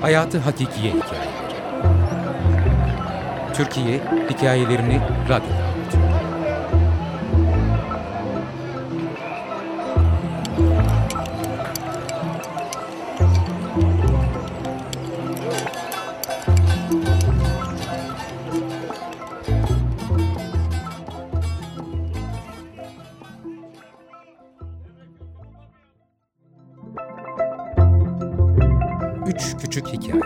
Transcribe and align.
Hayatı 0.00 0.38
Hakikiye 0.38 0.92
Hikayeleri. 0.92 1.30
Türkiye 3.54 4.00
hikayelerini 4.30 5.00
radyoda 5.28 5.69
Üç 29.34 29.56
Küçük 29.60 29.86
Hikaye 29.86 30.22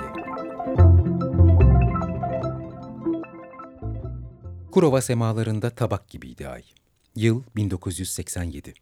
Kurova 4.73 5.03
semalarında 5.03 5.71
tabak 5.71 6.09
gibiydi 6.09 6.49
ay. 6.49 6.65
Yıl 7.17 7.43
1987. 7.57 8.75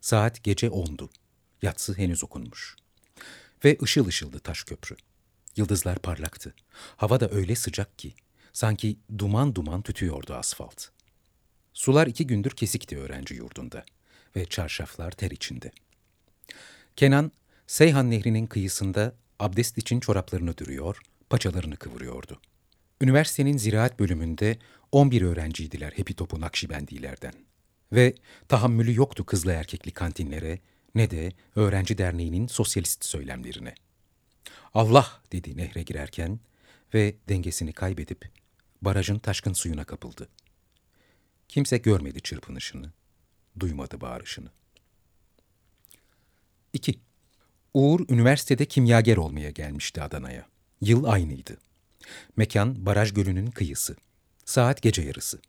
Saat 0.00 0.44
gece 0.44 0.66
10'du. 0.66 1.10
Yatsı 1.62 1.94
henüz 1.94 2.24
okunmuş. 2.24 2.76
Ve 3.64 3.76
ışıl 3.82 4.06
ışıldı 4.06 4.38
taş 4.38 4.64
köprü. 4.64 4.96
Yıldızlar 5.56 5.98
parlaktı. 5.98 6.54
Hava 6.96 7.20
da 7.20 7.30
öyle 7.30 7.54
sıcak 7.54 7.98
ki 7.98 8.14
sanki 8.52 8.98
duman 9.18 9.54
duman 9.54 9.82
tütüyordu 9.82 10.34
asfalt. 10.34 10.84
Sular 11.74 12.06
iki 12.06 12.26
gündür 12.26 12.50
kesikti 12.50 12.98
öğrenci 12.98 13.34
yurdunda 13.34 13.84
ve 14.36 14.44
çarşaflar 14.46 15.10
ter 15.10 15.30
içinde. 15.30 15.70
Kenan, 16.96 17.32
Seyhan 17.66 18.10
Nehri'nin 18.10 18.46
kıyısında 18.46 19.14
abdest 19.44 19.78
için 19.78 20.00
çoraplarını 20.00 20.58
dürüyor, 20.58 21.00
paçalarını 21.30 21.76
kıvırıyordu. 21.76 22.40
Üniversitenin 23.00 23.56
ziraat 23.56 23.98
bölümünde 24.00 24.58
11 24.92 25.22
öğrenciydiler 25.22 25.92
hepi 25.92 26.14
topu 26.14 26.40
Nakşibendilerden. 26.40 27.34
Ve 27.92 28.14
tahammülü 28.48 28.94
yoktu 28.94 29.26
kızlı 29.26 29.52
erkekli 29.52 29.90
kantinlere 29.90 30.58
ne 30.94 31.10
de 31.10 31.32
öğrenci 31.56 31.98
derneğinin 31.98 32.46
sosyalist 32.46 33.04
söylemlerine. 33.04 33.74
Allah 34.74 35.22
dedi 35.32 35.56
nehre 35.56 35.82
girerken 35.82 36.40
ve 36.94 37.14
dengesini 37.28 37.72
kaybedip 37.72 38.30
barajın 38.82 39.18
taşkın 39.18 39.52
suyuna 39.52 39.84
kapıldı. 39.84 40.28
Kimse 41.48 41.78
görmedi 41.78 42.20
çırpınışını, 42.20 42.92
duymadı 43.60 44.00
bağırışını. 44.00 44.48
2. 46.72 47.00
Uğur 47.74 48.00
üniversitede 48.08 48.64
kimyager 48.64 49.16
olmaya 49.16 49.50
gelmişti 49.50 50.02
Adana'ya. 50.02 50.46
Yıl 50.80 51.04
aynıydı. 51.04 51.56
Mekan 52.36 52.86
Baraj 52.86 53.12
Gölü'nün 53.12 53.46
kıyısı. 53.46 53.96
Saat 54.44 54.82
gece 54.82 55.02
yarısı. 55.02 55.40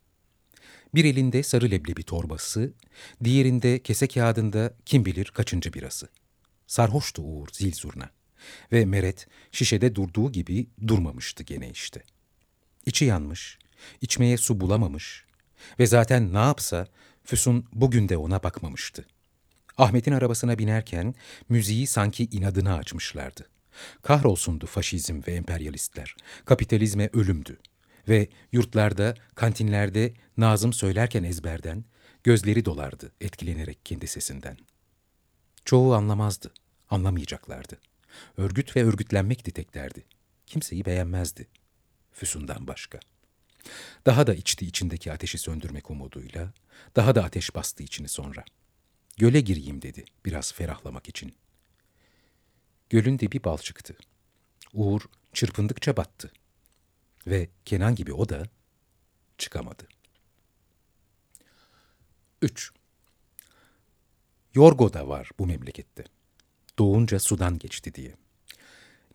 Bir 0.95 1.05
elinde 1.05 1.43
sarı 1.43 1.71
leblebi 1.71 2.03
torbası, 2.03 2.73
diğerinde 3.23 3.79
kese 3.79 4.07
kağıdında 4.07 4.73
kim 4.85 5.05
bilir 5.05 5.25
kaçıncı 5.25 5.73
birası. 5.73 6.07
Sarhoştu 6.67 7.21
Uğur 7.21 7.47
zil 7.53 7.73
zurna. 7.73 8.09
Ve 8.71 8.85
Meret 8.85 9.27
şişede 9.51 9.95
durduğu 9.95 10.31
gibi 10.31 10.67
durmamıştı 10.87 11.43
gene 11.43 11.69
işte. 11.69 12.03
İçi 12.85 13.05
yanmış, 13.05 13.59
içmeye 14.01 14.37
su 14.37 14.59
bulamamış 14.59 15.25
ve 15.79 15.85
zaten 15.87 16.33
ne 16.33 16.37
yapsa 16.37 16.87
Füsun 17.23 17.65
bugün 17.73 18.09
de 18.09 18.17
ona 18.17 18.43
bakmamıştı. 18.43 19.05
Ahmet'in 19.77 20.11
arabasına 20.11 20.57
binerken 20.57 21.15
müziği 21.49 21.87
sanki 21.87 22.27
inadına 22.31 22.75
açmışlardı. 22.75 23.49
Kahrolsundu 24.01 24.65
faşizm 24.65 25.21
ve 25.27 25.31
emperyalistler. 25.31 26.15
Kapitalizme 26.45 27.09
ölümdü. 27.13 27.57
Ve 28.07 28.29
yurtlarda, 28.51 29.15
kantinlerde 29.35 30.13
Nazım 30.37 30.73
söylerken 30.73 31.23
ezberden 31.23 31.85
gözleri 32.23 32.65
dolardı 32.65 33.11
etkilenerek 33.21 33.85
kendi 33.85 34.07
sesinden. 34.07 34.57
Çoğu 35.65 35.93
anlamazdı, 35.93 36.53
anlamayacaklardı. 36.89 37.79
Örgüt 38.37 38.75
ve 38.75 38.83
örgütlenmekti 38.83 39.51
tek 39.51 39.73
derdi. 39.73 40.05
Kimseyi 40.45 40.85
beğenmezdi. 40.85 41.47
Füsun'dan 42.11 42.67
başka. 42.67 42.99
Daha 44.05 44.27
da 44.27 44.33
içti 44.33 44.65
içindeki 44.65 45.11
ateşi 45.11 45.37
söndürmek 45.37 45.91
umuduyla, 45.91 46.53
daha 46.95 47.15
da 47.15 47.23
ateş 47.23 47.55
bastı 47.55 47.83
içini 47.83 48.07
sonra. 48.07 48.43
Göle 49.17 49.41
gireyim 49.41 49.81
dedi 49.81 50.05
biraz 50.25 50.53
ferahlamak 50.53 51.09
için. 51.09 51.35
Gölün 52.89 53.19
dibi 53.19 53.43
bal 53.43 53.57
çıktı. 53.57 53.97
Uğur 54.73 55.01
çırpındıkça 55.33 55.97
battı. 55.97 56.31
Ve 57.27 57.49
Kenan 57.65 57.95
gibi 57.95 58.13
o 58.13 58.29
da 58.29 58.43
çıkamadı. 59.37 59.87
3. 62.41 62.71
Yorgo 64.53 64.93
da 64.93 65.07
var 65.07 65.29
bu 65.39 65.45
memlekette. 65.47 66.03
Doğunca 66.79 67.19
sudan 67.19 67.59
geçti 67.59 67.93
diye. 67.93 68.15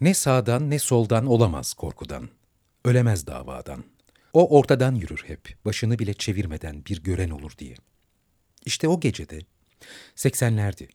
Ne 0.01 0.15
sağdan 0.15 0.71
ne 0.71 0.79
soldan 0.79 1.27
olamaz 1.27 1.75
korkudan. 1.75 2.29
Ölemez 2.85 3.27
davadan. 3.27 3.85
O 4.33 4.59
ortadan 4.59 4.95
yürür 4.95 5.25
hep, 5.27 5.57
başını 5.65 5.99
bile 5.99 6.15
çevirmeden 6.15 6.85
bir 6.85 7.03
gören 7.03 7.31
olur 7.31 7.53
diye. 7.59 7.75
İşte 8.65 8.89
o 8.89 9.01
gecede, 9.01 9.41
80'lerdi, 10.17 10.89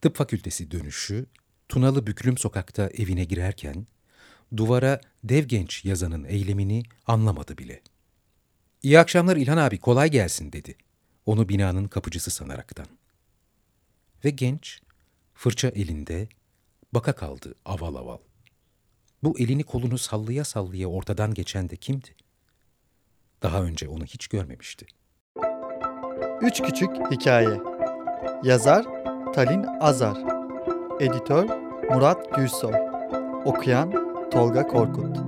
tıp 0.00 0.16
fakültesi 0.16 0.70
dönüşü, 0.70 1.26
Tunalı 1.68 2.06
Büklüm 2.06 2.38
sokakta 2.38 2.88
evine 2.88 3.24
girerken, 3.24 3.86
duvara 4.56 5.00
dev 5.24 5.44
genç 5.44 5.84
yazanın 5.84 6.24
eylemini 6.24 6.82
anlamadı 7.06 7.58
bile. 7.58 7.82
İyi 8.82 8.98
akşamlar 8.98 9.36
İlhan 9.36 9.56
abi 9.56 9.78
kolay 9.78 10.10
gelsin 10.10 10.52
dedi. 10.52 10.76
Onu 11.26 11.48
binanın 11.48 11.88
kapıcısı 11.88 12.30
sanaraktan. 12.30 12.86
Ve 14.24 14.30
genç 14.30 14.80
fırça 15.34 15.68
elinde 15.68 16.28
baka 16.92 17.12
kaldı 17.12 17.54
aval 17.64 17.94
aval. 17.94 18.18
Bu 19.22 19.38
elini 19.38 19.62
kolunu 19.62 19.98
sallaya 19.98 20.44
sallaya 20.44 20.88
ortadan 20.88 21.34
geçen 21.34 21.70
de 21.70 21.76
kimdi? 21.76 22.08
Daha 23.42 23.62
önce 23.62 23.88
onu 23.88 24.04
hiç 24.04 24.28
görmemişti. 24.28 24.86
Üç 26.40 26.62
Küçük 26.62 26.90
Hikaye 27.10 27.77
Yazar 28.42 28.84
Talin 29.34 29.66
Azar. 29.80 30.18
Editör 31.00 31.46
Murat 31.90 32.36
Gülsoy 32.36 32.74
Okuyan 33.44 33.92
Tolga 34.30 34.66
Korkut 34.66 35.27